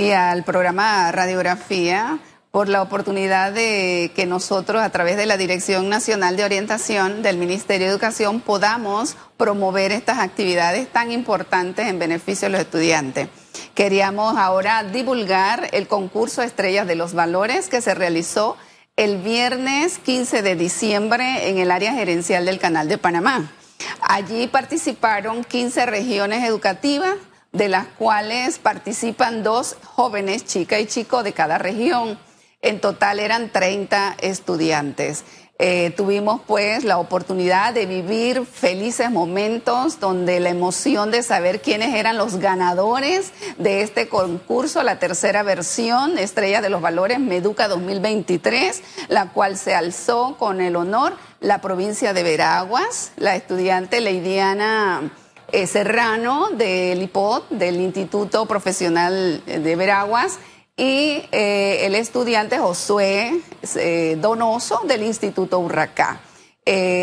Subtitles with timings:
[0.00, 2.18] y al programa Radiografía
[2.50, 7.36] por la oportunidad de que nosotros a través de la Dirección Nacional de Orientación del
[7.36, 13.28] Ministerio de Educación podamos promover estas actividades tan importantes en beneficio de los estudiantes.
[13.74, 18.56] Queríamos ahora divulgar el concurso Estrellas de los Valores que se realizó
[18.96, 23.52] el viernes 15 de diciembre en el área gerencial del Canal de Panamá.
[24.00, 27.16] Allí participaron 15 regiones educativas,
[27.52, 32.18] de las cuales participan dos jóvenes, chica y chico de cada región.
[32.62, 35.24] En total eran 30 estudiantes.
[35.62, 41.94] Eh, tuvimos pues la oportunidad de vivir felices momentos donde la emoción de saber quiénes
[41.94, 48.82] eran los ganadores de este concurso, la tercera versión, Estrella de los Valores Meduca 2023,
[49.08, 55.12] la cual se alzó con el honor la provincia de Veraguas, la estudiante Leidiana
[55.52, 60.38] eh, Serrano del IPOT, del Instituto Profesional de Veraguas,
[60.76, 63.40] y eh, el estudiante Josué
[63.76, 66.20] eh, Donoso del Instituto Urracá.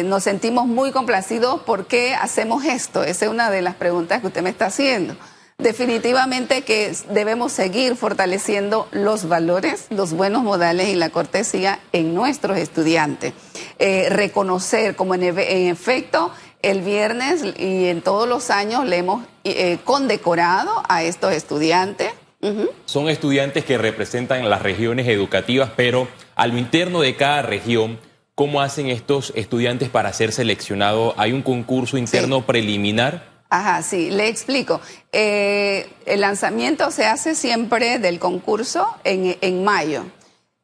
[0.06, 3.04] Nos sentimos muy complacidos porque hacemos esto.
[3.04, 5.18] Esa es una de las preguntas que usted me está haciendo.
[5.58, 12.58] Definitivamente que debemos seguir fortaleciendo los valores, los buenos modales y la cortesía en nuestros
[12.58, 13.34] estudiantes.
[13.78, 19.26] reconocer como en, efecto el viernes y en todos los años le hemos
[19.86, 22.12] condecorado a estos estudiantes
[22.86, 28.00] son estudiantes que representan las regiones educativas, pero a lo interno de cada región,
[28.36, 31.14] ¿cómo hacen estos estudiantes para ser seleccionados?
[31.18, 33.38] ¿Hay un concurso interno preliminar?
[33.50, 34.82] Ajá, sí, le explico.
[35.12, 40.04] Eh, el lanzamiento se hace siempre del concurso en, mayo.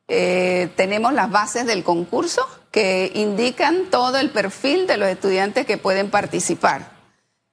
[0.07, 5.77] Eh, tenemos las bases del concurso que indican todo el perfil de los estudiantes que
[5.77, 6.91] pueden participar.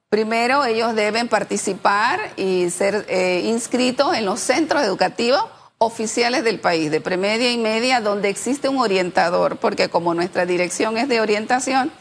[0.09, 5.45] Primero, ellos deben participar y ser eh, inscritos en los centros educativos
[5.77, 10.97] oficiales del país, de premedia y media, donde existe un orientador, porque como nuestra dirección
[10.97, 11.91] es de orientación,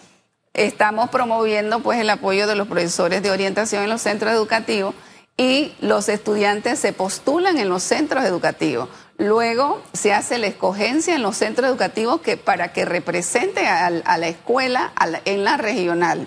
[0.54, 4.94] estamos promoviendo pues el apoyo de los profesores de orientación en los centros educativos
[5.36, 8.88] y los estudiantes se postulan en los centros educativos.
[9.20, 14.28] Luego se hace la escogencia en los centros educativos que, para que represente a, la
[14.28, 14.94] escuela
[15.26, 16.26] en la regional.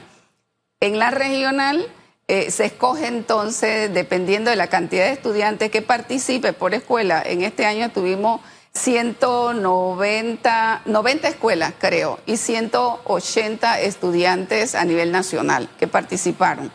[0.80, 1.88] En la regional
[2.28, 7.24] eh, se escoge entonces, dependiendo de la cantidad de estudiantes que participe por escuela.
[7.26, 8.42] En este año tuvimos
[8.76, 16.72] 190 90 escuelas, creo, y 180 estudiantes a nivel nacional que participaron.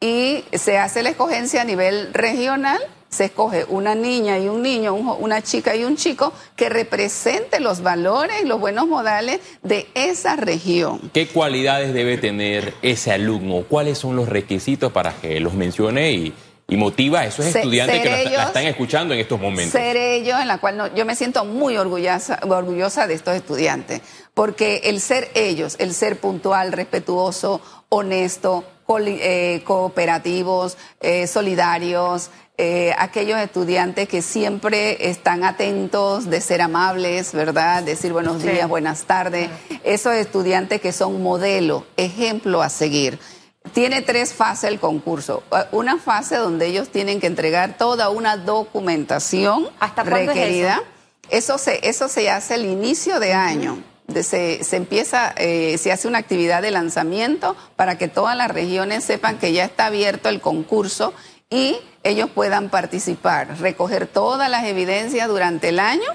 [0.00, 2.78] Y se hace la escogencia a nivel regional
[3.16, 7.80] se escoge una niña y un niño, una chica y un chico que represente los
[7.80, 11.10] valores y los buenos modales de esa región.
[11.14, 13.64] ¿Qué cualidades debe tener ese alumno?
[13.68, 16.34] ¿Cuáles son los requisitos para que los mencione y,
[16.68, 19.72] motiva a esos estudiantes que la, están escuchando en estos momentos?
[19.72, 24.02] Ser ellos, en la cual yo me siento muy orgullosa, orgullosa de estos estudiantes,
[24.34, 33.38] porque el ser ellos, el ser puntual, respetuoso, honesto, eh, cooperativos, eh, solidarios, eh, aquellos
[33.38, 37.82] estudiantes que siempre están atentos de ser amables, ¿verdad?
[37.82, 39.50] Decir buenos días, buenas tardes.
[39.84, 43.18] Esos estudiantes que son modelo, ejemplo a seguir.
[43.74, 45.42] Tiene tres fases el concurso.
[45.50, 50.82] Uh, una fase donde ellos tienen que entregar toda una documentación ¿Hasta requerida.
[51.28, 51.58] eso?
[51.58, 53.82] se, eso se hace el inicio de año.
[54.22, 59.04] se, se, empieza, eh, se hace una actividad de lanzamiento para que todas las regiones
[59.04, 61.12] sepan que ya está abierto el concurso
[61.50, 66.10] y ellos puedan participar, recoger todas las evidencias durante el año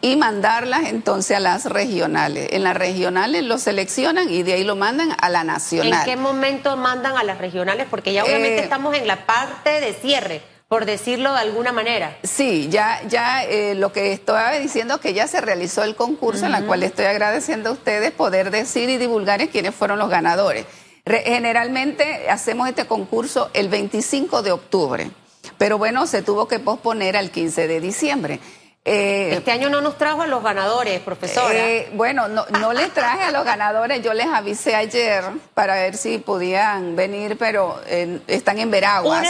[0.00, 2.48] y mandarlas entonces a las regionales.
[2.52, 6.00] En las regionales lo seleccionan y de ahí lo mandan a la nacional.
[6.00, 7.86] ¿En qué momento mandan a las regionales?
[7.90, 12.16] Porque ya obviamente eh, estamos en la parte de cierre por decirlo de alguna manera.
[12.22, 16.52] Sí, ya, ya eh, lo que estaba diciendo que ya se realizó el concurso, en
[16.52, 20.66] la cual estoy agradeciendo a ustedes poder decir y divulgar quiénes fueron los ganadores.
[21.06, 25.10] Generalmente hacemos este concurso el 25 de octubre,
[25.58, 28.40] pero bueno, se tuvo que posponer al 15 de diciembre.
[28.82, 31.54] Eh, este año no nos trajo a los ganadores, profesora.
[31.54, 35.96] Eh, bueno, no, no les traje a los ganadores, yo les avisé ayer para ver
[35.96, 39.26] si podían venir, pero eh, están en Veraguas.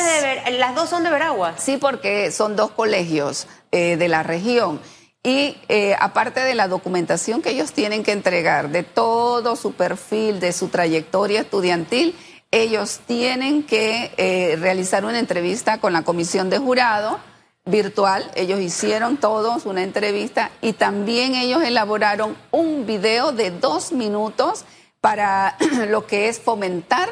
[0.53, 1.61] las dos son de Veraguas.
[1.61, 4.81] Sí, porque son dos colegios de la región.
[5.23, 10.41] Y eh, aparte de la documentación que ellos tienen que entregar, de todo su perfil,
[10.41, 12.17] de su trayectoria estudiantil,
[12.51, 17.21] ellos tienen que eh, realizar una entrevista con la comisión de jurado
[17.67, 18.31] virtual.
[18.35, 24.65] Ellos hicieron todos una entrevista y también ellos elaboraron un video de dos minutos
[25.03, 25.57] para
[25.89, 27.09] lo que es fomentar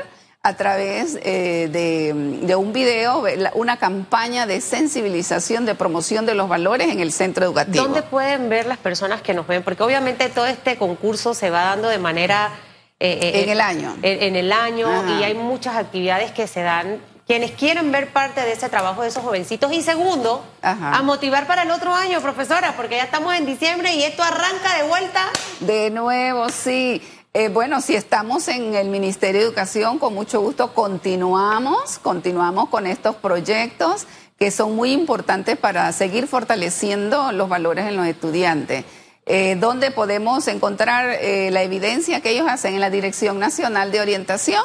[0.49, 6.89] a través eh, de, un video, una campaña de sensibilización, de promoción de los valores
[6.89, 7.85] en el centro educativo.
[7.85, 9.63] ¿Dónde pueden ver las personas que nos ven?
[9.63, 12.51] Porque obviamente todo este concurso se va dando de manera...
[12.99, 13.95] Eh, eh, en el año.
[14.01, 14.89] En, el año
[15.21, 19.09] y hay muchas actividades que se dan quienes quieren ver parte de ese trabajo de
[19.09, 19.71] esos jovencitos.
[19.73, 24.03] Y segundo, a motivar para el otro año, profesora, porque ya estamos en diciembre y
[24.03, 25.27] esto arranca de vuelta.
[25.61, 27.03] De nuevo, sí.
[27.35, 32.87] Eh, bueno, si estamos en el Ministerio de Educación, con mucho gusto continuamos, continuamos con
[32.87, 34.07] estos proyectos
[34.39, 38.85] que son muy importantes para seguir fortaleciendo los valores en los estudiantes.
[39.27, 44.01] Eh, donde podemos encontrar eh, la evidencia que ellos hacen en la Dirección Nacional de
[44.01, 44.63] Orientación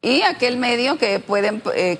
[0.00, 1.22] y aquel medio que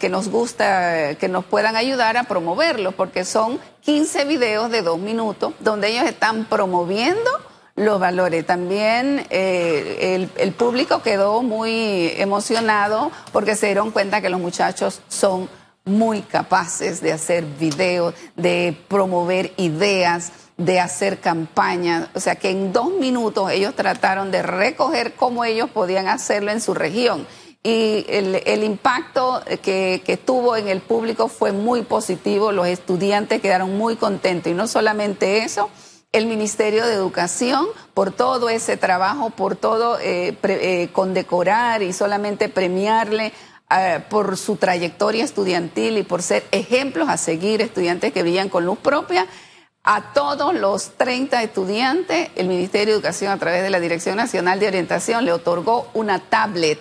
[0.01, 4.99] que nos gusta que nos puedan ayudar a promoverlos porque son 15 videos de dos
[4.99, 7.31] minutos donde ellos están promoviendo
[7.75, 8.47] los valores.
[8.47, 15.49] También eh, el, público quedó muy emocionado porque se dieron cuenta que los muchachos son
[15.85, 22.09] muy capaces de hacer videos, de promover ideas, de hacer campañas.
[22.15, 26.61] O sea que en dos minutos ellos trataron de recoger cómo ellos podían hacerlo en
[26.61, 27.27] su región.
[27.65, 33.79] Y el, impacto que, que, tuvo en el público fue muy positivo, los estudiantes quedaron
[33.79, 35.71] muy contentos y no solamente eso,
[36.13, 42.51] el Ministerio de Educación por todo ese trabajo, por todo eh, eh, condecorar y solamente
[42.51, 43.33] premiarle
[43.71, 48.67] eh, por su trayectoria estudiantil y por ser ejemplos a seguir, estudiantes que brillan con
[48.67, 49.27] luz propia.
[49.85, 54.61] A todos los 30 estudiantes, el Ministerio de Educación a través de la Dirección Nacional
[54.61, 56.79] de Orientación le otorgó una tablet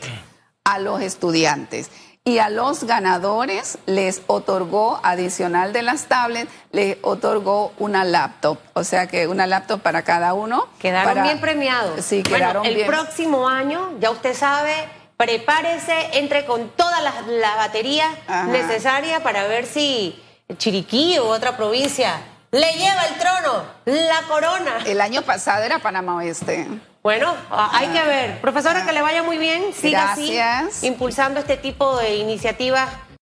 [0.65, 1.89] a los estudiantes
[2.23, 8.59] y a los ganadores les otorgó, adicional de las tablets, les otorgó una laptop.
[8.73, 10.67] O sea que una laptop para cada uno.
[10.77, 12.05] Quedaron bien premiados.
[12.05, 14.71] Sí, quedaron el próximo año, ya usted sabe,
[15.17, 18.05] prepárese, entre con toda la, batería
[18.47, 20.21] necesaria para ver si
[20.57, 22.21] Chiriquí u otra provincia
[22.51, 24.77] le lleva el trono, la corona.
[24.85, 26.67] El año pasado era Panamá Oeste.
[27.03, 28.41] Bueno, hay que ver.
[28.41, 29.73] Profesora, que le vaya muy bien.
[29.73, 30.37] Siga así,
[30.85, 32.89] impulsando este tipo de iniciativas